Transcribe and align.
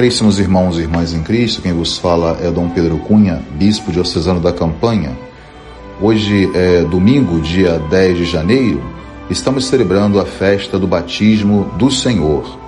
Caríssimos 0.00 0.38
irmãos 0.38 0.78
e 0.78 0.80
irmãs 0.80 1.12
em 1.12 1.22
Cristo, 1.22 1.60
quem 1.60 1.74
vos 1.74 1.98
fala 1.98 2.38
é 2.40 2.50
Dom 2.50 2.70
Pedro 2.70 2.96
Cunha, 3.00 3.42
bispo 3.58 3.92
diocesano 3.92 4.40
da 4.40 4.50
Campanha. 4.50 5.12
Hoje 6.00 6.50
é 6.54 6.82
domingo, 6.84 7.38
dia 7.38 7.78
10 7.90 8.16
de 8.16 8.24
janeiro, 8.24 8.82
estamos 9.28 9.66
celebrando 9.66 10.18
a 10.18 10.24
festa 10.24 10.78
do 10.78 10.86
batismo 10.86 11.70
do 11.76 11.90
Senhor. 11.90 12.58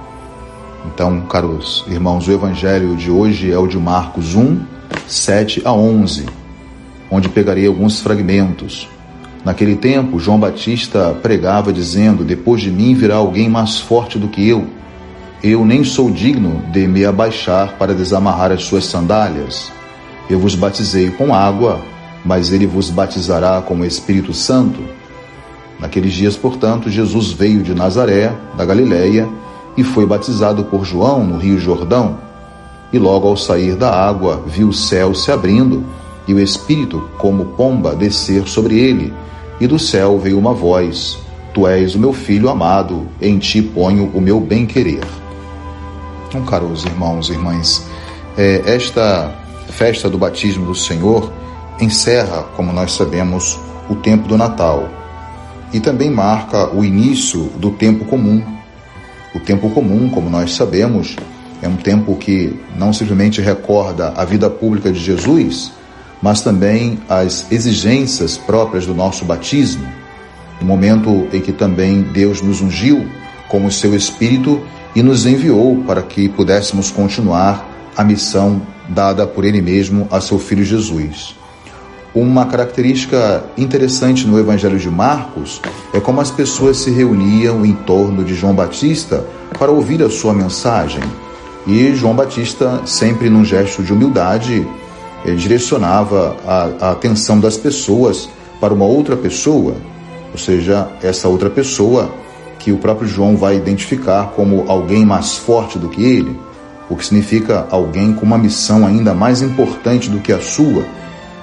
Então, 0.85 1.23
caros 1.23 1.87
irmãos, 1.89 2.29
o 2.29 2.33
evangelho 2.33 2.95
de 2.97 3.11
hoje 3.11 3.51
é 3.51 3.57
o 3.57 3.67
de 3.67 3.79
Marcos 3.79 4.35
1, 4.35 4.61
7 5.09 5.63
a 5.65 5.73
11, 5.73 6.27
onde 7.11 7.31
pegarei 7.31 7.67
alguns 7.67 7.99
fragmentos. 8.03 8.87
Naquele 9.43 9.77
tempo, 9.77 10.19
João 10.19 10.39
Batista 10.39 11.17
pregava 11.23 11.73
dizendo: 11.73 12.25
Depois 12.25 12.61
de 12.61 12.71
mim 12.71 12.93
virá 12.93 13.17
alguém 13.17 13.49
mais 13.49 13.81
forte 13.81 14.19
do 14.19 14.29
que 14.29 14.47
eu 14.47 14.82
eu 15.43 15.65
nem 15.65 15.83
sou 15.83 16.09
digno 16.09 16.63
de 16.71 16.87
me 16.87 17.05
abaixar 17.05 17.77
para 17.77 17.93
desamarrar 17.93 18.53
as 18.53 18.63
suas 18.63 18.85
sandálias. 18.85 19.73
Eu 20.31 20.39
vos 20.39 20.55
batizei 20.55 21.11
com 21.11 21.35
água, 21.35 21.81
mas 22.25 22.53
ele 22.53 22.65
vos 22.65 22.91
batizará 22.91 23.61
com 23.61 23.75
o 23.75 23.85
Espírito 23.85 24.33
Santo. 24.33 24.81
Naqueles 25.81 26.13
dias, 26.13 26.37
portanto, 26.37 26.89
Jesus 26.89 27.33
veio 27.33 27.61
de 27.61 27.75
Nazaré, 27.75 28.33
da 28.57 28.65
Galiléia, 28.65 29.29
e 29.77 29.83
foi 29.83 30.07
batizado 30.07 30.63
por 30.65 30.85
João 30.85 31.25
no 31.25 31.39
Rio 31.39 31.59
Jordão. 31.59 32.19
E 32.93 32.99
logo 32.99 33.27
ao 33.27 33.37
sair 33.37 33.75
da 33.75 33.91
água, 33.91 34.45
viu 34.47 34.69
o 34.69 34.73
céu 34.73 35.13
se 35.13 35.33
abrindo 35.33 35.85
e 36.29 36.33
o 36.33 36.39
Espírito, 36.39 37.11
como 37.19 37.47
pomba, 37.57 37.97
descer 37.97 38.47
sobre 38.47 38.79
ele. 38.79 39.13
E 39.61 39.67
do 39.67 39.79
céu 39.79 40.21
veio 40.21 40.39
uma 40.39 40.55
voz: 40.55 41.19
Tu 41.53 41.67
és 41.67 41.97
o 41.97 41.99
meu 41.99 42.13
filho 42.13 42.49
amado, 42.49 43.09
em 43.21 43.39
ti 43.39 43.61
ponho 43.61 44.09
o 44.15 44.21
meu 44.21 44.39
bem-querer. 44.39 45.22
Então, 46.33 46.47
caros 46.47 46.87
irmãos 46.87 47.29
e 47.29 47.33
irmãs, 47.33 47.85
é, 48.39 48.63
esta 48.65 49.35
festa 49.69 50.09
do 50.09 50.17
batismo 50.17 50.65
do 50.65 50.75
Senhor 50.75 51.31
encerra, 51.79 52.45
como 52.57 52.73
nós 52.73 52.93
sabemos, 52.93 53.61
o 53.87 53.97
tempo 53.97 54.27
do 54.27 54.39
Natal 54.39 54.89
e 55.75 55.79
também 55.79 56.11
marca 56.11 56.75
o 56.75 56.83
início 56.83 57.51
do 57.59 57.73
tempo 57.73 58.07
comum. 58.07 58.43
O 59.35 59.41
tempo 59.41 59.69
comum, 59.69 60.09
como 60.09 60.31
nós 60.31 60.55
sabemos, 60.55 61.17
é 61.61 61.69
um 61.69 61.77
tempo 61.77 62.17
que 62.17 62.59
não 62.79 62.95
simplesmente 62.95 63.43
recorda 63.43 64.15
a 64.17 64.25
vida 64.25 64.49
pública 64.49 64.91
de 64.91 64.99
Jesus, 64.99 65.71
mas 66.23 66.41
também 66.41 66.99
as 67.11 67.45
exigências 67.53 68.39
próprias 68.39 68.87
do 68.87 68.95
nosso 68.95 69.27
batismo, 69.27 69.87
o 70.63 70.65
momento 70.65 71.29
em 71.31 71.43
que 71.43 71.53
também 71.53 72.01
Deus 72.01 72.41
nos 72.41 72.63
ungiu 72.63 73.07
com 73.51 73.67
o 73.67 73.71
seu 73.71 73.95
Espírito 73.95 74.63
e 74.95 75.03
nos 75.03 75.27
enviou 75.27 75.83
para 75.87 76.03
que 76.03 76.29
pudéssemos 76.29 76.91
continuar 76.91 77.69
a 77.97 78.05
missão 78.05 78.63
dada 78.89 79.27
por 79.27 79.45
Ele 79.45 79.61
mesmo 79.61 80.07
a 80.11 80.21
seu 80.21 80.39
Filho 80.39 80.65
Jesus. 80.65 81.37
Uma 82.15 82.45
característica 82.45 83.43
interessante 83.57 84.27
no 84.27 84.39
Evangelho 84.39 84.79
de 84.79 84.91
Marcos 84.91 85.63
é 85.95 86.01
como 86.01 86.21
as 86.21 86.31
pessoas 86.31 86.77
se 86.77 86.91
reuniam 86.91 87.65
em 87.65 87.73
torno 87.73 88.23
de 88.23 88.35
João 88.35 88.55
Batista 88.55 89.25
para 89.59 89.71
ouvir 89.71 90.03
a 90.03 90.11
sua 90.11 90.35
mensagem. 90.35 91.03
E 91.67 91.95
João 91.95 92.15
Batista, 92.15 92.83
sempre 92.85 93.31
num 93.31 93.45
gesto 93.45 93.83
de 93.83 93.95
humildade, 93.95 94.67
direcionava 95.37 96.37
a, 96.47 96.89
a 96.89 96.91
atenção 96.91 97.41
das 97.41 97.57
pessoas 97.57 98.29
para 98.61 98.75
uma 98.75 98.85
outra 98.85 99.17
pessoa, 99.17 99.75
ou 100.33 100.39
seja, 100.39 100.89
essa 101.03 101.29
outra 101.29 101.49
pessoa 101.49 102.13
que 102.63 102.71
o 102.71 102.79
próprio 102.79 103.09
João 103.09 103.37
vai 103.37 103.57
identificar 103.57 104.33
como 104.37 104.65
alguém 104.69 105.05
mais 105.05 105.37
forte 105.37 105.81
do 105.81 105.89
que 105.89 106.01
ele, 106.01 106.39
o 106.89 106.95
que 106.95 107.05
significa 107.05 107.67
alguém 107.71 108.13
com 108.13 108.25
uma 108.25 108.39
missão 108.39 108.87
ainda 108.87 109.13
mais 109.13 109.43
importante 109.43 110.09
do 110.09 110.21
que 110.21 110.33
a 110.33 110.41
sua. 110.41 110.85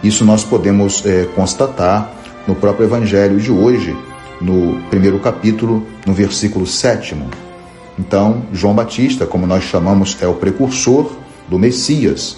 Isso 0.01 0.23
nós 0.23 0.45
podemos 0.45 1.05
é, 1.05 1.25
constatar 1.35 2.09
no 2.47 2.55
próprio 2.55 2.85
Evangelho 2.85 3.37
de 3.37 3.51
hoje, 3.51 3.97
no 4.39 4.79
primeiro 4.89 5.19
capítulo, 5.19 5.85
no 6.05 6.13
versículo 6.13 6.65
sétimo. 6.65 7.27
Então, 7.97 8.43
João 8.53 8.73
Batista, 8.73 9.25
como 9.25 9.45
nós 9.45 9.65
chamamos, 9.65 10.17
é 10.21 10.27
o 10.27 10.35
precursor 10.35 11.11
do 11.49 11.59
Messias. 11.59 12.37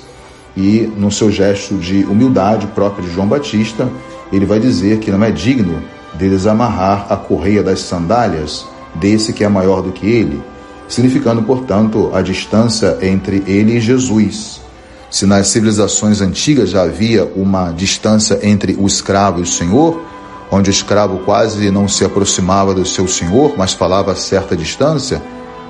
E 0.57 0.91
no 0.97 1.11
seu 1.11 1.31
gesto 1.31 1.75
de 1.75 2.03
humildade 2.03 2.65
próprio 2.65 3.07
de 3.07 3.13
João 3.13 3.27
Batista, 3.27 3.87
ele 4.33 4.47
vai 4.47 4.59
dizer 4.59 4.97
que 4.97 5.11
não 5.11 5.23
é 5.23 5.29
digno 5.29 5.83
de 6.15 6.27
desamarrar 6.27 7.05
a 7.11 7.15
correia 7.15 7.61
das 7.61 7.81
sandálias 7.81 8.70
desse 8.95 9.33
que 9.33 9.43
é 9.43 9.49
maior 9.49 9.81
do 9.81 9.91
que 9.91 10.05
ele, 10.05 10.41
significando, 10.87 11.41
portanto, 11.43 12.11
a 12.13 12.21
distância 12.21 12.97
entre 13.01 13.43
ele 13.47 13.77
e 13.77 13.79
Jesus. 13.79 14.61
Se 15.09 15.25
nas 15.25 15.47
civilizações 15.47 16.21
antigas 16.21 16.69
já 16.69 16.83
havia 16.83 17.25
uma 17.35 17.71
distância 17.71 18.39
entre 18.43 18.75
o 18.79 18.87
escravo 18.87 19.39
e 19.39 19.43
o 19.43 19.45
senhor, 19.45 20.01
onde 20.49 20.69
o 20.69 20.71
escravo 20.71 21.19
quase 21.19 21.71
não 21.71 21.87
se 21.87 22.03
aproximava 22.03 22.73
do 22.73 22.85
seu 22.85 23.07
senhor, 23.07 23.55
mas 23.57 23.73
falava 23.73 24.11
a 24.11 24.15
certa 24.15 24.55
distância, 24.55 25.21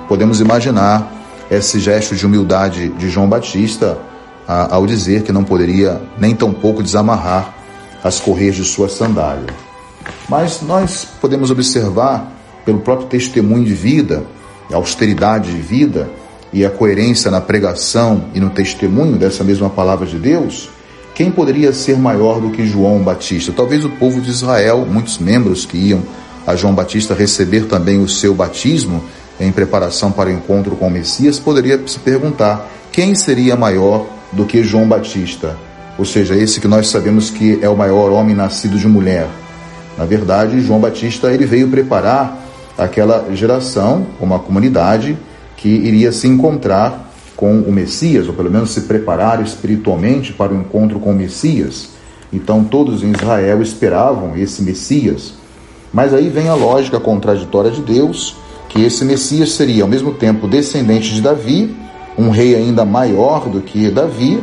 podemos 0.08 0.40
imaginar 0.40 1.12
esse 1.50 1.78
gesto 1.78 2.16
de 2.16 2.26
humildade 2.26 2.88
de 2.90 3.10
João 3.10 3.28
Batista 3.28 3.98
ao 4.46 4.86
dizer 4.86 5.22
que 5.22 5.32
não 5.32 5.44
poderia 5.44 6.00
nem 6.18 6.34
tampouco 6.34 6.82
desamarrar 6.82 7.54
as 8.02 8.18
correias 8.18 8.56
de 8.56 8.64
sua 8.64 8.88
sandália. 8.88 9.54
Mas 10.28 10.60
nós 10.62 11.06
podemos 11.20 11.50
observar 11.50 12.26
pelo 12.64 12.80
próprio 12.80 13.08
testemunho 13.08 13.64
de 13.64 13.74
vida, 13.74 14.24
a 14.72 14.76
austeridade 14.76 15.52
de 15.52 15.60
vida 15.60 16.08
e 16.52 16.64
a 16.64 16.70
coerência 16.70 17.30
na 17.30 17.40
pregação 17.40 18.24
e 18.34 18.40
no 18.40 18.50
testemunho 18.50 19.16
dessa 19.16 19.42
mesma 19.42 19.70
palavra 19.70 20.06
de 20.06 20.18
Deus, 20.18 20.68
quem 21.14 21.30
poderia 21.30 21.72
ser 21.72 21.98
maior 21.98 22.40
do 22.40 22.50
que 22.50 22.66
João 22.66 22.98
Batista? 23.00 23.52
Talvez 23.52 23.84
o 23.84 23.90
povo 23.90 24.20
de 24.20 24.30
Israel, 24.30 24.86
muitos 24.88 25.18
membros 25.18 25.66
que 25.66 25.76
iam 25.76 26.02
a 26.46 26.56
João 26.56 26.74
Batista 26.74 27.14
receber 27.14 27.66
também 27.66 28.00
o 28.00 28.08
seu 28.08 28.34
batismo 28.34 29.04
em 29.38 29.52
preparação 29.52 30.10
para 30.10 30.30
o 30.30 30.32
encontro 30.32 30.76
com 30.76 30.86
o 30.86 30.90
Messias, 30.90 31.38
poderia 31.38 31.80
se 31.86 31.98
perguntar 31.98 32.68
quem 32.90 33.14
seria 33.14 33.56
maior 33.56 34.06
do 34.32 34.44
que 34.44 34.62
João 34.62 34.88
Batista? 34.88 35.56
Ou 35.98 36.04
seja, 36.04 36.34
esse 36.34 36.60
que 36.60 36.68
nós 36.68 36.88
sabemos 36.88 37.30
que 37.30 37.58
é 37.60 37.68
o 37.68 37.76
maior 37.76 38.10
homem 38.10 38.34
nascido 38.34 38.78
de 38.78 38.88
mulher. 38.88 39.28
Na 39.96 40.04
verdade, 40.04 40.60
João 40.60 40.80
Batista 40.80 41.32
ele 41.32 41.44
veio 41.44 41.68
preparar 41.68 42.41
aquela 42.76 43.34
geração, 43.34 44.06
uma 44.20 44.38
comunidade 44.38 45.16
que 45.56 45.68
iria 45.68 46.12
se 46.12 46.26
encontrar 46.26 47.12
com 47.36 47.60
o 47.60 47.72
Messias, 47.72 48.28
ou 48.28 48.34
pelo 48.34 48.50
menos 48.50 48.70
se 48.70 48.82
preparar 48.82 49.42
espiritualmente 49.42 50.32
para 50.32 50.52
o 50.52 50.56
encontro 50.56 50.98
com 51.00 51.10
o 51.10 51.14
Messias. 51.14 51.90
Então 52.32 52.64
todos 52.64 53.02
em 53.02 53.10
Israel 53.12 53.60
esperavam 53.60 54.36
esse 54.36 54.62
Messias. 54.62 55.34
Mas 55.92 56.14
aí 56.14 56.28
vem 56.28 56.48
a 56.48 56.54
lógica 56.54 56.98
contraditória 56.98 57.70
de 57.70 57.82
Deus, 57.82 58.36
que 58.68 58.82
esse 58.82 59.04
Messias 59.04 59.52
seria 59.52 59.82
ao 59.82 59.88
mesmo 59.88 60.14
tempo 60.14 60.48
descendente 60.48 61.12
de 61.12 61.20
Davi, 61.20 61.74
um 62.16 62.30
rei 62.30 62.54
ainda 62.54 62.84
maior 62.84 63.48
do 63.48 63.60
que 63.60 63.90
Davi, 63.90 64.42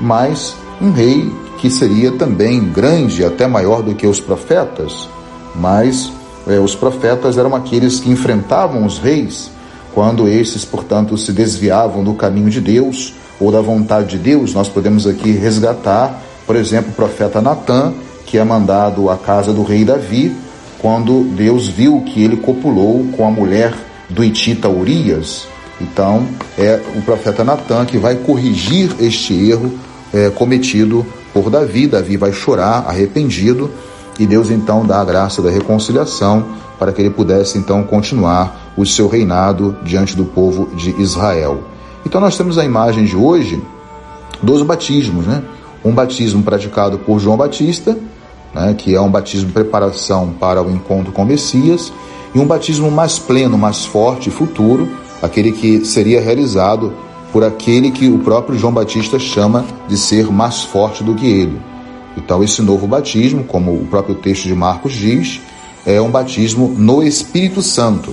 mas 0.00 0.54
um 0.80 0.90
rei 0.90 1.30
que 1.58 1.70
seria 1.70 2.12
também 2.12 2.64
grande, 2.64 3.24
até 3.24 3.46
maior 3.46 3.82
do 3.82 3.94
que 3.94 4.06
os 4.06 4.20
profetas, 4.20 5.08
mas 5.54 6.10
é, 6.46 6.58
os 6.58 6.74
profetas 6.74 7.36
eram 7.36 7.54
aqueles 7.54 7.98
que 8.00 8.10
enfrentavam 8.10 8.86
os 8.86 8.98
reis, 8.98 9.50
quando 9.92 10.28
esses, 10.28 10.64
portanto, 10.64 11.16
se 11.16 11.32
desviavam 11.32 12.04
do 12.04 12.14
caminho 12.14 12.50
de 12.50 12.60
Deus 12.60 13.14
ou 13.40 13.50
da 13.50 13.60
vontade 13.60 14.10
de 14.10 14.18
Deus. 14.18 14.54
Nós 14.54 14.68
podemos 14.68 15.06
aqui 15.06 15.32
resgatar, 15.32 16.22
por 16.46 16.54
exemplo, 16.54 16.90
o 16.90 16.94
profeta 16.94 17.40
Natã, 17.40 17.92
que 18.26 18.38
é 18.38 18.44
mandado 18.44 19.08
à 19.08 19.16
casa 19.16 19.52
do 19.52 19.62
rei 19.62 19.84
Davi, 19.84 20.36
quando 20.78 21.24
Deus 21.34 21.68
viu 21.68 22.02
que 22.02 22.22
ele 22.22 22.36
copulou 22.36 23.06
com 23.16 23.26
a 23.26 23.30
mulher 23.30 23.72
do 24.08 24.22
Itita 24.22 24.68
Urias. 24.68 25.46
Então, 25.80 26.26
é 26.58 26.80
o 26.94 27.02
profeta 27.02 27.42
Natã 27.42 27.84
que 27.84 27.98
vai 27.98 28.16
corrigir 28.16 28.94
este 29.00 29.34
erro 29.48 29.72
é, 30.12 30.30
cometido 30.30 31.04
por 31.32 31.50
Davi. 31.50 31.86
Davi 31.86 32.16
vai 32.16 32.32
chorar 32.32 32.84
arrependido 32.86 33.70
e 34.18 34.26
Deus 34.26 34.50
então 34.50 34.84
dá 34.84 35.00
a 35.00 35.04
graça 35.04 35.42
da 35.42 35.50
reconciliação 35.50 36.44
para 36.78 36.92
que 36.92 37.00
ele 37.00 37.10
pudesse 37.10 37.58
então 37.58 37.82
continuar 37.82 38.72
o 38.76 38.84
seu 38.84 39.08
reinado 39.08 39.76
diante 39.82 40.16
do 40.16 40.24
povo 40.24 40.68
de 40.74 40.90
Israel. 41.00 41.60
Então 42.04 42.20
nós 42.20 42.36
temos 42.36 42.58
a 42.58 42.64
imagem 42.64 43.04
de 43.04 43.16
hoje 43.16 43.62
dos 44.42 44.62
batismos, 44.62 45.26
né? 45.26 45.42
Um 45.84 45.92
batismo 45.92 46.42
praticado 46.42 46.98
por 46.98 47.18
João 47.18 47.36
Batista, 47.36 47.96
né, 48.54 48.74
que 48.76 48.94
é 48.94 49.00
um 49.00 49.10
batismo 49.10 49.46
de 49.46 49.52
preparação 49.52 50.30
para 50.38 50.62
o 50.62 50.70
encontro 50.70 51.12
com 51.12 51.22
o 51.22 51.26
Messias, 51.26 51.92
e 52.34 52.38
um 52.38 52.46
batismo 52.46 52.90
mais 52.90 53.18
pleno, 53.18 53.56
mais 53.56 53.84
forte, 53.84 54.30
futuro, 54.30 54.88
aquele 55.22 55.52
que 55.52 55.84
seria 55.84 56.20
realizado 56.20 56.92
por 57.32 57.44
aquele 57.44 57.90
que 57.90 58.08
o 58.08 58.18
próprio 58.18 58.58
João 58.58 58.72
Batista 58.72 59.18
chama 59.18 59.64
de 59.88 59.96
ser 59.96 60.30
mais 60.30 60.62
forte 60.62 61.04
do 61.04 61.14
que 61.14 61.26
ele. 61.26 61.60
Então, 62.16 62.42
esse 62.42 62.62
novo 62.62 62.86
batismo, 62.86 63.44
como 63.44 63.72
o 63.72 63.86
próprio 63.86 64.14
texto 64.14 64.44
de 64.44 64.54
Marcos 64.54 64.92
diz, 64.92 65.40
é 65.84 66.00
um 66.00 66.10
batismo 66.10 66.68
no 66.68 67.02
Espírito 67.02 67.62
Santo. 67.62 68.12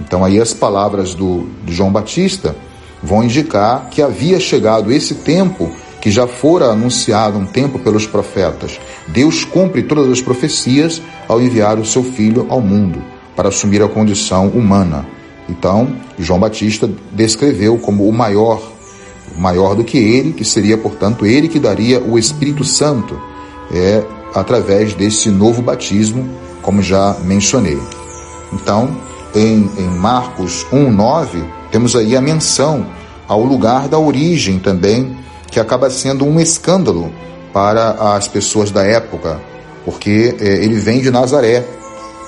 Então, 0.00 0.24
aí 0.24 0.40
as 0.40 0.52
palavras 0.52 1.14
do, 1.14 1.46
de 1.64 1.72
João 1.72 1.92
Batista 1.92 2.56
vão 3.02 3.22
indicar 3.22 3.88
que 3.90 4.02
havia 4.02 4.40
chegado 4.40 4.92
esse 4.92 5.14
tempo 5.16 5.70
que 6.00 6.10
já 6.10 6.26
fora 6.26 6.66
anunciado 6.66 7.38
um 7.38 7.46
tempo 7.46 7.78
pelos 7.78 8.06
profetas. 8.06 8.80
Deus 9.08 9.44
cumpre 9.44 9.82
todas 9.82 10.10
as 10.10 10.20
profecias 10.20 11.00
ao 11.28 11.40
enviar 11.40 11.78
o 11.78 11.84
seu 11.84 12.02
filho 12.02 12.46
ao 12.48 12.60
mundo 12.60 13.02
para 13.36 13.48
assumir 13.48 13.82
a 13.82 13.88
condição 13.88 14.48
humana. 14.48 15.06
Então, 15.48 15.96
João 16.18 16.40
Batista 16.40 16.88
descreveu 17.12 17.78
como 17.78 18.08
o 18.08 18.12
maior, 18.12 18.62
maior 19.40 19.74
do 19.74 19.82
que 19.82 19.96
ele, 19.96 20.34
que 20.34 20.44
seria, 20.44 20.76
portanto, 20.76 21.24
ele 21.24 21.48
que 21.48 21.58
daria 21.58 21.98
o 21.98 22.18
Espírito 22.18 22.62
Santo, 22.62 23.18
é 23.72 24.04
através 24.34 24.92
desse 24.92 25.30
novo 25.30 25.62
batismo, 25.62 26.28
como 26.60 26.82
já 26.82 27.16
mencionei. 27.24 27.78
Então, 28.52 28.94
em, 29.34 29.70
em 29.78 29.88
Marcos 29.96 30.66
1:9, 30.70 31.42
temos 31.72 31.96
aí 31.96 32.14
a 32.14 32.20
menção 32.20 32.86
ao 33.26 33.42
lugar 33.42 33.88
da 33.88 33.98
origem 33.98 34.58
também 34.58 35.16
que 35.50 35.58
acaba 35.58 35.88
sendo 35.88 36.26
um 36.26 36.38
escândalo 36.38 37.10
para 37.50 38.14
as 38.14 38.28
pessoas 38.28 38.70
da 38.70 38.84
época, 38.84 39.40
porque 39.86 40.36
é, 40.38 40.48
ele 40.62 40.74
vem 40.74 41.00
de 41.00 41.10
Nazaré. 41.10 41.64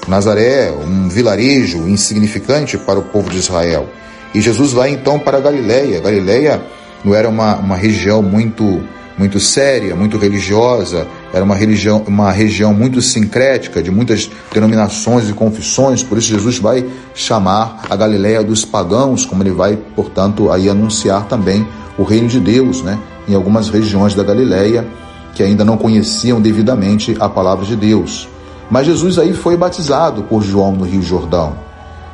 Nazaré, 0.09 0.73
um 0.73 1.09
vilarejo 1.09 1.87
insignificante 1.89 2.79
para 2.79 2.99
o 2.99 3.03
povo 3.03 3.29
de 3.29 3.37
Israel. 3.37 3.87
E 4.35 4.41
Jesus 4.41 4.73
vai 4.73 4.91
então 4.91 5.19
para 5.19 5.39
Galiléia. 5.39 6.01
Galiléia 6.01 6.63
não 7.05 7.15
era 7.15 7.29
uma, 7.29 7.57
uma 7.57 7.77
região 7.77 8.23
muito 8.23 8.83
muito 9.19 9.39
séria, 9.39 9.95
muito 9.95 10.17
religiosa, 10.17 11.07
era 11.33 11.45
uma 11.45 11.55
religião, 11.55 12.03
uma 12.09 12.33
região 12.33 12.73
muito 12.73 13.01
sincrética, 13.03 13.83
de 13.83 13.91
muitas 13.91 14.31
denominações 14.53 15.29
e 15.29 15.35
confissões, 15.35 16.03
por 16.03 16.17
isso 16.17 16.29
Jesus 16.29 16.59
vai 16.59 16.85
chamar 17.15 17.83
a 17.91 17.95
Galiléia 17.95 18.43
dos 18.43 18.65
pagãos, 18.65 19.27
como 19.27 19.43
ele 19.43 19.53
vai, 19.53 19.77
portanto, 19.95 20.51
aí 20.51 20.69
anunciar 20.69 21.27
também 21.27 21.65
o 21.99 22.03
reino 22.03 22.27
de 22.27 22.41
Deus, 22.41 22.83
né? 22.83 22.99
em 23.29 23.35
algumas 23.35 23.69
regiões 23.69 24.15
da 24.15 24.25
Galiléia 24.25 24.87
que 25.35 25.43
ainda 25.43 25.65
não 25.65 25.77
conheciam 25.77 26.41
devidamente 26.41 27.17
a 27.19 27.29
palavra 27.29 27.65
de 27.65 27.77
Deus. 27.77 28.29
Mas 28.71 28.87
Jesus 28.87 29.19
aí 29.19 29.33
foi 29.33 29.57
batizado 29.57 30.23
por 30.25 30.43
João 30.43 30.73
no 30.73 30.85
Rio 30.85 31.03
Jordão. 31.03 31.55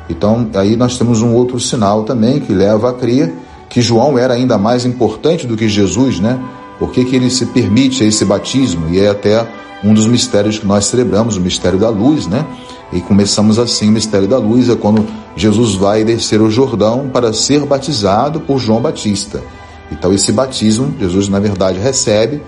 Então, 0.09 0.49
aí 0.55 0.75
nós 0.75 0.97
temos 0.97 1.21
um 1.21 1.33
outro 1.33 1.59
sinal 1.59 2.03
também 2.03 2.39
que 2.39 2.53
leva 2.53 2.89
a 2.89 2.93
crer 2.93 3.33
que 3.69 3.81
João 3.81 4.17
era 4.17 4.33
ainda 4.33 4.57
mais 4.57 4.83
importante 4.83 5.45
do 5.45 5.55
que 5.55 5.69
Jesus, 5.69 6.19
né? 6.19 6.39
Por 6.79 6.91
que, 6.91 7.01
ele 7.15 7.29
se 7.29 7.45
permite 7.45 8.03
esse 8.03 8.25
batismo? 8.25 8.89
E 8.89 8.99
é 8.99 9.09
até 9.09 9.45
um 9.83 9.93
dos 9.93 10.07
mistérios 10.07 10.57
que 10.57 10.65
nós 10.65 10.85
celebramos, 10.85 11.37
o 11.37 11.41
mistério 11.41 11.77
da 11.77 11.89
luz, 11.89 12.25
né? 12.25 12.45
E 12.91 12.99
começamos 12.99 13.59
assim 13.59 13.89
o 13.89 13.91
mistério 13.91 14.27
da 14.27 14.37
luz, 14.37 14.69
é 14.69 14.75
quando 14.75 15.05
Jesus 15.35 15.75
vai 15.75 16.03
descer 16.03 16.41
o 16.41 16.49
Jordão 16.49 17.09
para 17.13 17.31
ser 17.31 17.65
batizado 17.65 18.39
por 18.39 18.57
João 18.57 18.81
Batista. 18.81 19.43
Então, 19.91 20.13
esse 20.13 20.31
batismo, 20.31 20.93
Jesus, 20.99 21.27
na 21.27 21.39
verdade, 21.39 21.79
recebe 21.79 22.41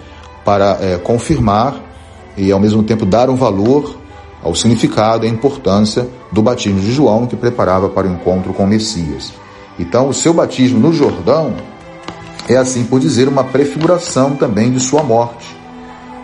para 0.44 0.78
é, 0.82 0.98
confirmar 0.98 1.76
e, 2.36 2.52
ao 2.52 2.60
mesmo 2.60 2.82
tempo, 2.82 3.06
dar 3.06 3.30
um 3.30 3.36
valor 3.36 3.96
ao 4.44 4.56
significado 4.56 5.26
e 5.26 5.30
à 5.30 5.32
importância 5.32 6.08
do 6.32 6.42
batismo 6.42 6.80
de 6.80 6.92
João, 6.92 7.28
que 7.28 7.36
preparava 7.36 7.90
para 7.90 8.08
o 8.08 8.12
encontro 8.12 8.54
com 8.54 8.64
o 8.64 8.68
Messias. 8.68 9.34
Então, 9.82 10.08
o 10.08 10.14
seu 10.14 10.32
batismo 10.32 10.80
no 10.80 10.94
Jordão 10.94 11.56
é, 12.48 12.56
assim 12.56 12.84
por 12.84 13.00
dizer, 13.00 13.28
uma 13.28 13.44
prefiguração 13.44 14.36
também 14.36 14.72
de 14.72 14.80
sua 14.80 15.02
morte. 15.02 15.58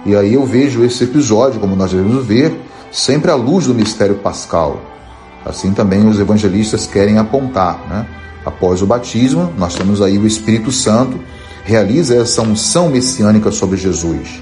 E 0.06 0.15
aí 0.15 0.36
eu 0.36 0.45
vejo 0.45 0.83
esse 0.83 1.04
episódio, 1.04 1.59
como 1.59 1.75
nós 1.75 1.92
devemos 1.92 2.24
ver, 2.24 2.56
sempre 2.92 3.31
à 3.31 3.36
luz 3.36 3.65
do 3.65 3.74
mistério 3.74 4.15
pascal. 4.15 4.80
Assim 5.44 5.74
também 5.74 6.07
os 6.07 6.19
evangelistas 6.19 6.86
querem 6.86 7.18
apontar, 7.18 7.80
né? 7.89 8.06
Após 8.45 8.83
o 8.83 8.86
batismo, 8.86 9.51
nós 9.57 9.74
temos 9.74 10.01
aí 10.04 10.19
o 10.19 10.27
Espírito 10.27 10.71
Santo, 10.71 11.19
realiza 11.63 12.15
essa 12.15 12.44
unção 12.44 12.89
messiânica 12.89 13.51
sobre 13.51 13.75
Jesus. 13.75 14.42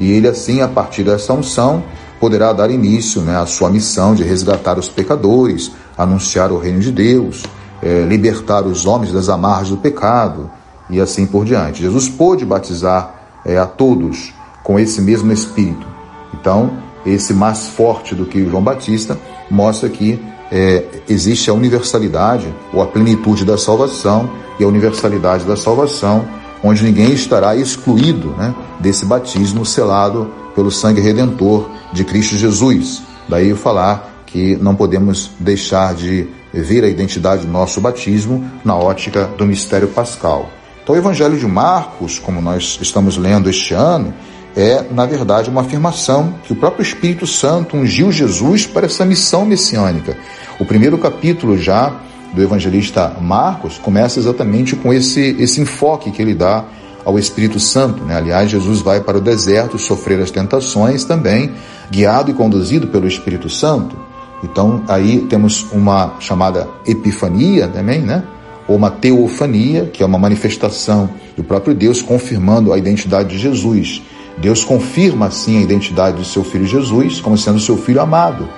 E 0.00 0.10
ele, 0.10 0.28
assim, 0.28 0.62
a 0.62 0.68
partir 0.68 1.04
dessa 1.04 1.32
unção, 1.32 1.84
poderá 2.18 2.52
dar 2.54 2.70
início 2.70 3.20
né, 3.20 3.36
à 3.36 3.44
sua 3.46 3.70
missão 3.70 4.14
de 4.14 4.24
resgatar 4.24 4.78
os 4.78 4.88
pecadores, 4.88 5.70
anunciar 5.96 6.50
o 6.50 6.58
reino 6.58 6.80
de 6.80 6.90
Deus, 6.90 7.42
é, 7.82 8.04
libertar 8.04 8.64
os 8.64 8.86
homens 8.86 9.12
das 9.12 9.28
amarras 9.28 9.68
do 9.68 9.76
pecado 9.76 10.50
e 10.88 11.00
assim 11.00 11.26
por 11.26 11.44
diante. 11.44 11.82
Jesus 11.82 12.08
pôde 12.08 12.44
batizar 12.44 13.14
é, 13.44 13.58
a 13.58 13.66
todos 13.66 14.32
com 14.62 14.78
esse 14.78 15.00
mesmo 15.00 15.32
Espírito. 15.32 15.86
Então, 16.34 16.78
esse 17.04 17.32
mais 17.32 17.68
forte 17.68 18.14
do 18.14 18.26
que 18.26 18.48
João 18.48 18.62
Batista 18.62 19.16
mostra 19.50 19.88
que 19.88 20.20
é, 20.50 20.84
existe 21.08 21.50
a 21.50 21.54
universalidade 21.54 22.52
ou 22.72 22.82
a 22.82 22.86
plenitude 22.86 23.44
da 23.44 23.56
salvação 23.56 24.30
e 24.58 24.64
a 24.64 24.66
universalidade 24.66 25.44
da 25.44 25.56
salvação, 25.56 26.26
onde 26.62 26.84
ninguém 26.84 27.12
estará 27.12 27.54
excluído 27.54 28.30
né, 28.36 28.54
desse 28.80 29.04
batismo 29.04 29.64
selado 29.64 30.30
pelo 30.54 30.70
sangue 30.70 31.00
redentor 31.00 31.68
de 31.92 32.04
Cristo 32.04 32.36
Jesus. 32.36 33.02
Daí 33.28 33.50
eu 33.50 33.56
falar 33.56 34.24
que 34.26 34.56
não 34.56 34.74
podemos 34.74 35.30
deixar 35.38 35.94
de 35.94 36.28
ver 36.60 36.84
a 36.84 36.88
identidade 36.88 37.46
do 37.46 37.52
nosso 37.52 37.80
batismo 37.80 38.44
na 38.64 38.76
ótica 38.76 39.24
do 39.36 39.46
mistério 39.46 39.88
pascal. 39.88 40.50
Então, 40.82 40.94
o 40.94 40.98
Evangelho 40.98 41.36
de 41.36 41.46
Marcos, 41.46 42.18
como 42.18 42.40
nós 42.40 42.78
estamos 42.80 43.16
lendo 43.16 43.50
este 43.50 43.74
ano, 43.74 44.14
é, 44.56 44.84
na 44.90 45.04
verdade, 45.04 45.50
uma 45.50 45.60
afirmação 45.60 46.34
que 46.44 46.52
o 46.52 46.56
próprio 46.56 46.82
Espírito 46.82 47.26
Santo 47.26 47.76
ungiu 47.76 48.10
Jesus 48.10 48.66
para 48.66 48.86
essa 48.86 49.04
missão 49.04 49.44
messiânica. 49.44 50.16
O 50.58 50.64
primeiro 50.64 50.96
capítulo 50.96 51.58
já 51.58 51.92
do 52.32 52.42
evangelista 52.42 53.16
Marcos 53.20 53.78
começa 53.78 54.18
exatamente 54.18 54.74
com 54.76 54.92
esse, 54.92 55.36
esse 55.38 55.60
enfoque 55.60 56.10
que 56.10 56.22
ele 56.22 56.34
dá 56.34 56.64
ao 57.04 57.18
Espírito 57.18 57.60
Santo. 57.60 58.02
Né? 58.04 58.16
Aliás, 58.16 58.50
Jesus 58.50 58.80
vai 58.80 59.00
para 59.00 59.18
o 59.18 59.20
deserto 59.20 59.78
sofrer 59.78 60.20
as 60.20 60.30
tentações 60.30 61.04
também, 61.04 61.52
guiado 61.90 62.30
e 62.30 62.34
conduzido 62.34 62.86
pelo 62.88 63.06
Espírito 63.06 63.48
Santo. 63.48 64.05
Então, 64.42 64.82
aí 64.88 65.20
temos 65.22 65.66
uma 65.72 66.14
chamada 66.20 66.68
epifania 66.86 67.68
também, 67.68 68.00
né? 68.00 68.22
ou 68.68 68.76
uma 68.76 68.90
teofania, 68.90 69.86
que 69.86 70.02
é 70.02 70.06
uma 70.06 70.18
manifestação 70.18 71.08
do 71.36 71.44
próprio 71.44 71.74
Deus 71.74 72.02
confirmando 72.02 72.72
a 72.72 72.78
identidade 72.78 73.30
de 73.30 73.38
Jesus. 73.38 74.02
Deus 74.38 74.64
confirma 74.64 75.26
assim 75.26 75.58
a 75.58 75.62
identidade 75.62 76.16
do 76.16 76.24
seu 76.24 76.44
filho 76.44 76.66
Jesus 76.66 77.20
como 77.20 77.38
sendo 77.38 77.60
seu 77.60 77.76
filho 77.76 78.00
amado. 78.00 78.48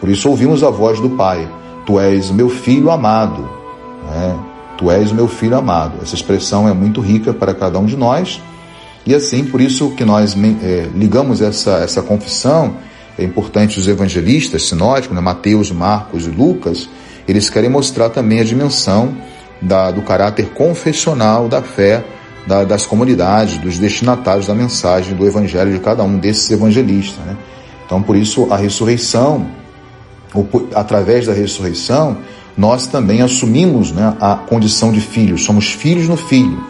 Por 0.00 0.08
isso 0.08 0.28
ouvimos 0.28 0.62
a 0.62 0.70
voz 0.70 1.00
do 1.00 1.10
Pai: 1.10 1.48
Tu 1.86 1.98
és 1.98 2.30
meu 2.30 2.48
filho 2.48 2.90
amado. 2.90 3.48
Né? 4.10 4.38
Tu 4.76 4.90
és 4.90 5.12
meu 5.12 5.28
filho 5.28 5.56
amado. 5.56 5.94
Essa 6.02 6.14
expressão 6.14 6.68
é 6.68 6.74
muito 6.74 7.00
rica 7.00 7.32
para 7.32 7.54
cada 7.54 7.78
um 7.78 7.86
de 7.86 7.96
nós. 7.96 8.40
E 9.06 9.14
assim, 9.14 9.44
por 9.44 9.60
isso 9.60 9.90
que 9.90 10.04
nós 10.04 10.36
é, 10.62 10.88
ligamos 10.94 11.40
essa, 11.40 11.78
essa 11.78 12.02
confissão, 12.02 12.74
é 13.18 13.24
importante 13.24 13.78
os 13.78 13.86
evangelistas 13.86 14.68
sinóticos, 14.68 15.14
né? 15.14 15.20
Mateus, 15.20 15.70
Marcos 15.70 16.26
e 16.26 16.30
Lucas, 16.30 16.88
eles 17.28 17.50
querem 17.50 17.70
mostrar 17.70 18.10
também 18.10 18.40
a 18.40 18.44
dimensão 18.44 19.14
da, 19.60 19.90
do 19.90 20.02
caráter 20.02 20.50
confessional 20.50 21.48
da 21.48 21.62
fé 21.62 22.04
da, 22.46 22.64
das 22.64 22.84
comunidades, 22.84 23.58
dos 23.58 23.78
destinatários 23.78 24.46
da 24.46 24.54
mensagem 24.54 25.14
do 25.14 25.26
evangelho 25.26 25.72
de 25.72 25.78
cada 25.78 26.02
um 26.02 26.18
desses 26.18 26.50
evangelistas. 26.50 27.24
Né? 27.24 27.36
Então, 27.86 28.02
por 28.02 28.16
isso, 28.16 28.48
a 28.50 28.56
ressurreição, 28.56 29.46
através 30.74 31.26
da 31.26 31.32
ressurreição, 31.32 32.18
nós 32.56 32.86
também 32.86 33.22
assumimos 33.22 33.92
né, 33.92 34.14
a 34.20 34.34
condição 34.34 34.92
de 34.92 35.00
filhos, 35.00 35.44
somos 35.44 35.72
filhos 35.72 36.08
no 36.08 36.16
Filho. 36.16 36.62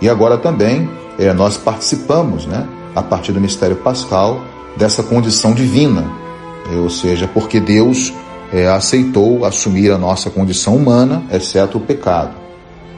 E 0.00 0.08
agora 0.08 0.36
também 0.36 0.88
é, 1.18 1.32
nós 1.32 1.56
participamos, 1.56 2.46
né, 2.46 2.66
a 2.94 3.02
partir 3.02 3.32
do 3.32 3.40
mistério 3.40 3.76
pascal, 3.76 4.42
dessa 4.76 5.02
condição 5.02 5.52
divina, 5.52 6.04
ou 6.76 6.90
seja, 6.90 7.28
porque 7.28 7.60
Deus 7.60 8.12
é, 8.52 8.68
aceitou 8.68 9.44
assumir 9.44 9.90
a 9.90 9.98
nossa 9.98 10.30
condição 10.30 10.76
humana, 10.76 11.22
exceto 11.30 11.78
o 11.78 11.80
pecado. 11.80 12.34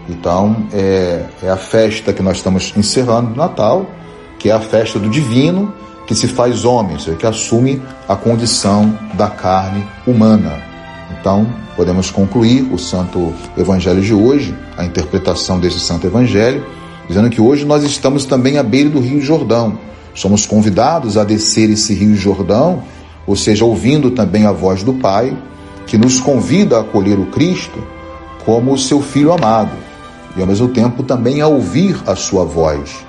Então, 0.08 0.68
é, 0.72 1.24
é 1.42 1.50
a 1.50 1.56
festa 1.56 2.12
que 2.12 2.22
nós 2.22 2.36
estamos 2.36 2.72
encerrando 2.76 3.30
do 3.30 3.36
Natal, 3.36 3.86
que 4.38 4.50
é 4.50 4.52
a 4.52 4.60
festa 4.60 4.98
do 4.98 5.08
divino, 5.08 5.72
que 6.06 6.14
se 6.14 6.28
faz 6.28 6.64
homem, 6.64 6.98
seja, 6.98 7.16
que 7.16 7.26
assume 7.26 7.82
a 8.08 8.14
condição 8.14 8.96
da 9.14 9.28
carne 9.28 9.84
humana. 10.06 10.62
Então, 11.18 11.46
podemos 11.74 12.10
concluir 12.10 12.62
o 12.72 12.78
Santo 12.78 13.34
Evangelho 13.58 14.00
de 14.00 14.14
hoje, 14.14 14.54
a 14.76 14.84
interpretação 14.84 15.58
desse 15.58 15.80
Santo 15.80 16.06
Evangelho, 16.06 16.64
dizendo 17.08 17.28
que 17.28 17.40
hoje 17.40 17.64
nós 17.64 17.82
estamos 17.82 18.24
também 18.24 18.58
à 18.58 18.62
beira 18.62 18.88
do 18.88 19.00
Rio 19.00 19.20
Jordão. 19.20 19.78
Somos 20.16 20.46
convidados 20.46 21.18
a 21.18 21.24
descer 21.24 21.68
esse 21.68 21.92
Rio 21.92 22.16
Jordão, 22.16 22.82
ou 23.26 23.36
seja, 23.36 23.66
ouvindo 23.66 24.10
também 24.10 24.46
a 24.46 24.52
voz 24.52 24.82
do 24.82 24.94
Pai, 24.94 25.36
que 25.86 25.98
nos 25.98 26.18
convida 26.18 26.78
a 26.78 26.80
acolher 26.80 27.18
o 27.18 27.26
Cristo 27.26 27.86
como 28.44 28.72
o 28.72 28.78
seu 28.78 29.02
Filho 29.02 29.32
amado 29.32 29.76
e 30.36 30.40
ao 30.40 30.46
mesmo 30.46 30.68
tempo 30.68 31.02
também 31.02 31.40
a 31.40 31.46
ouvir 31.46 32.00
a 32.06 32.16
sua 32.16 32.44
voz. 32.44 33.04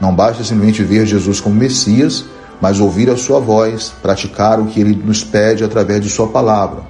Não 0.00 0.14
basta 0.14 0.44
simplesmente 0.44 0.82
ver 0.82 1.06
Jesus 1.06 1.40
como 1.40 1.54
Messias, 1.54 2.24
mas 2.60 2.78
ouvir 2.78 3.08
a 3.08 3.16
sua 3.16 3.40
voz, 3.40 3.92
praticar 4.02 4.60
o 4.60 4.66
que 4.66 4.80
ele 4.80 4.94
nos 4.94 5.24
pede 5.24 5.64
através 5.64 6.02
de 6.02 6.10
sua 6.10 6.28
palavra. 6.28 6.82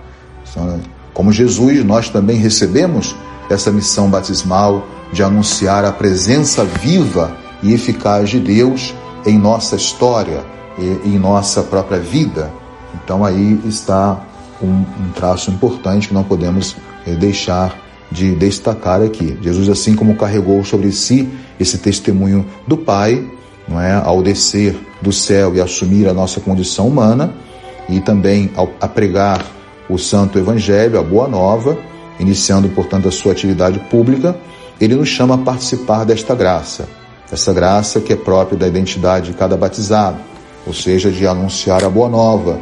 Então, 0.50 0.80
como 1.14 1.32
Jesus, 1.32 1.84
nós 1.84 2.08
também 2.08 2.36
recebemos 2.36 3.14
essa 3.48 3.70
missão 3.70 4.08
batismal 4.08 4.86
de 5.12 5.22
anunciar 5.22 5.84
a 5.84 5.92
presença 5.92 6.64
viva 6.64 7.36
e 7.62 7.72
eficaz 7.72 8.30
de 8.30 8.40
Deus 8.40 8.94
em 9.26 9.38
nossa 9.38 9.76
história 9.76 10.44
em 11.04 11.18
nossa 11.18 11.62
própria 11.62 11.98
vida. 11.98 12.50
Então 12.94 13.24
aí 13.24 13.60
está 13.66 14.20
um, 14.62 14.66
um 14.68 15.12
traço 15.14 15.50
importante 15.50 16.08
que 16.08 16.14
não 16.14 16.24
podemos 16.24 16.76
eh, 17.06 17.14
deixar 17.14 17.76
de 18.10 18.34
destacar 18.34 19.02
aqui. 19.02 19.38
Jesus, 19.40 19.68
assim 19.68 19.94
como 19.94 20.16
carregou 20.16 20.64
sobre 20.64 20.90
si 20.90 21.28
esse 21.58 21.78
testemunho 21.78 22.44
do 22.66 22.76
Pai, 22.76 23.24
não 23.68 23.80
é, 23.80 23.94
ao 23.94 24.22
descer 24.22 24.76
do 25.00 25.12
céu 25.12 25.54
e 25.54 25.60
assumir 25.60 26.08
a 26.08 26.14
nossa 26.14 26.40
condição 26.40 26.88
humana, 26.88 27.32
e 27.88 28.00
também 28.00 28.50
ao, 28.56 28.70
a 28.80 28.88
pregar 28.88 29.44
o 29.88 29.96
Santo 29.96 30.38
Evangelho, 30.38 30.98
a 30.98 31.02
Boa 31.02 31.28
Nova, 31.28 31.78
iniciando, 32.18 32.68
portanto, 32.70 33.08
a 33.08 33.12
sua 33.12 33.32
atividade 33.32 33.78
pública, 33.90 34.36
ele 34.80 34.94
nos 34.94 35.08
chama 35.08 35.36
a 35.36 35.38
participar 35.38 36.04
desta 36.04 36.34
graça, 36.34 36.88
essa 37.32 37.52
graça 37.52 38.00
que 38.00 38.12
é 38.12 38.16
própria 38.16 38.58
da 38.58 38.66
identidade 38.66 39.30
de 39.30 39.36
cada 39.36 39.56
batizado, 39.56 40.18
ou 40.66 40.74
seja, 40.74 41.10
de 41.10 41.26
anunciar 41.26 41.84
a 41.84 41.88
Boa 41.88 42.08
Nova 42.08 42.60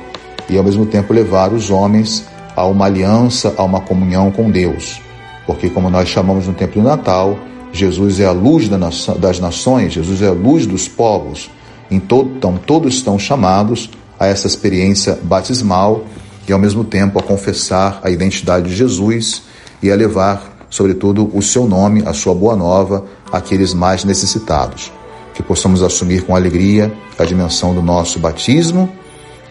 e, 0.49 0.57
ao 0.57 0.65
mesmo 0.65 0.87
tempo, 0.87 1.13
levar 1.13 1.53
os 1.53 1.71
homens 1.71 2.25
a 2.55 2.67
uma 2.67 2.87
aliança, 2.87 3.55
a 3.57 3.63
uma 3.63 3.81
comunhão 3.81 4.31
com 4.31 4.51
Deus. 4.51 5.01
Porque, 5.47 5.71
como 5.71 5.89
nós 5.89 6.09
chamamos 6.09 6.47
no 6.47 6.53
tempo 6.53 6.75
do 6.75 6.83
Natal, 6.83 7.39
Jesus 7.73 8.21
é 8.21 8.27
a 8.27 8.33
luz 8.33 8.69
das 8.69 9.39
nações, 9.41 9.93
Jesus 9.93 10.23
é 10.23 10.29
a 10.29 10.33
luz 10.33 10.67
dos 10.67 10.89
povos. 10.89 11.51
Então, 11.91 12.59
todos 12.67 12.95
estão 12.95 13.19
chamados 13.19 13.91
a 14.19 14.27
essa 14.27 14.47
experiência 14.47 15.19
batismal 15.23 16.05
e, 16.47 16.53
ao 16.53 16.59
mesmo 16.59 16.85
tempo, 16.85 17.19
a 17.19 17.23
confessar 17.23 18.01
a 18.03 18.11
identidade 18.11 18.69
de 18.69 18.77
Jesus 18.77 19.43
e 19.83 19.91
a 19.91 19.95
levar, 19.95 20.58
sobretudo, 20.71 21.31
o 21.35 21.43
seu 21.43 21.67
nome, 21.67 22.03
a 22.07 22.13
sua 22.13 22.35
boa 22.35 22.57
nova, 22.57 23.05
àqueles 23.33 23.75
mais 23.75 24.05
necessitados. 24.05 24.93
Que 25.35 25.43
possamos 25.43 25.83
assumir 25.83 26.23
com 26.23 26.35
alegria 26.35 26.93
a 27.19 27.25
dimensão 27.25 27.75
do 27.75 27.83
nosso 27.83 28.19
batismo, 28.19 28.89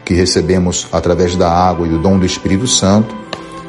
que 0.03 0.13
recebemos 0.13 0.88
através 0.91 1.36
da 1.36 1.51
água 1.51 1.86
e 1.86 1.89
do 1.89 2.00
dom 2.00 2.17
do 2.17 2.25
Espírito 2.25 2.67
Santo, 2.67 3.15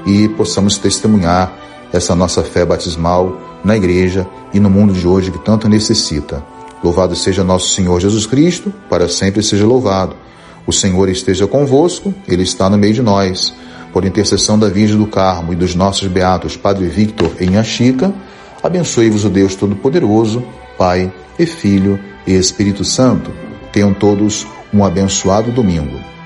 e 0.06 0.28
possamos 0.28 0.78
testemunhar 0.78 1.52
essa 1.92 2.14
nossa 2.14 2.42
fé 2.42 2.64
batismal 2.64 3.36
na 3.64 3.76
igreja 3.76 4.26
e 4.52 4.60
no 4.60 4.70
mundo 4.70 4.92
de 4.92 5.06
hoje 5.06 5.30
que 5.30 5.38
tanto 5.38 5.68
necessita. 5.68 6.42
Louvado 6.82 7.16
seja 7.16 7.42
nosso 7.42 7.72
Senhor 7.74 8.00
Jesus 8.00 8.26
Cristo, 8.26 8.72
para 8.88 9.08
sempre 9.08 9.42
seja 9.42 9.66
louvado. 9.66 10.14
O 10.66 10.72
Senhor 10.72 11.08
esteja 11.08 11.46
convosco, 11.46 12.14
Ele 12.26 12.42
está 12.42 12.70
no 12.70 12.78
meio 12.78 12.94
de 12.94 13.02
nós. 13.02 13.52
Por 13.92 14.04
intercessão 14.04 14.58
da 14.58 14.68
Virgem 14.68 14.98
do 14.98 15.06
Carmo 15.06 15.52
e 15.52 15.56
dos 15.56 15.74
nossos 15.74 16.06
beatos 16.08 16.56
Padre 16.56 16.86
Victor 16.86 17.32
e 17.40 17.44
Inha 17.44 17.64
Chica, 17.64 18.12
abençoe-vos 18.62 19.24
o 19.24 19.30
Deus 19.30 19.54
Todo-Poderoso, 19.54 20.44
Pai 20.76 21.12
e 21.38 21.46
Filho 21.46 21.98
e 22.26 22.32
Espírito 22.32 22.84
Santo. 22.84 23.30
Tenham 23.72 23.94
todos 23.94 24.46
um 24.72 24.84
abençoado 24.84 25.50
domingo. 25.50 26.17